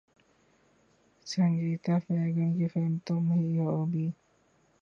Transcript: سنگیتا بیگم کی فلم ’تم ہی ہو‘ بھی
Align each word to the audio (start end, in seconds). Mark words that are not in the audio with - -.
سنگیتا 1.27 1.95
بیگم 2.05 2.49
کی 2.57 2.67
فلم 2.67 2.93
’تم 3.05 3.23
ہی 3.31 3.57
ہو‘ 3.59 3.85
بھی 3.85 4.05